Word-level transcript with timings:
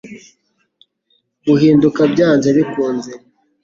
Guhinduka 1.45 2.01
byanze 2.13 2.49
bikunze– 2.57 3.11